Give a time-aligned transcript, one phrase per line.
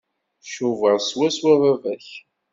[0.43, 2.07] Tcubaḍ swaswa baba-k.